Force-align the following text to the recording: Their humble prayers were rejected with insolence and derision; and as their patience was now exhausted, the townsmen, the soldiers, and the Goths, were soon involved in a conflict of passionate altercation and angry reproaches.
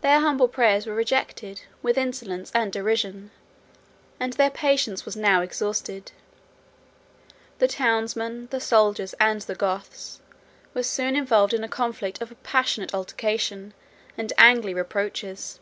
Their 0.00 0.18
humble 0.18 0.48
prayers 0.48 0.84
were 0.84 0.96
rejected 0.96 1.60
with 1.80 1.96
insolence 1.96 2.50
and 2.56 2.72
derision; 2.72 3.30
and 4.18 4.32
as 4.32 4.36
their 4.36 4.50
patience 4.50 5.04
was 5.04 5.14
now 5.14 5.42
exhausted, 5.42 6.10
the 7.60 7.68
townsmen, 7.68 8.48
the 8.50 8.58
soldiers, 8.58 9.14
and 9.20 9.42
the 9.42 9.54
Goths, 9.54 10.18
were 10.74 10.82
soon 10.82 11.14
involved 11.14 11.54
in 11.54 11.62
a 11.62 11.68
conflict 11.68 12.20
of 12.20 12.34
passionate 12.42 12.92
altercation 12.92 13.74
and 14.18 14.32
angry 14.38 14.74
reproaches. 14.74 15.60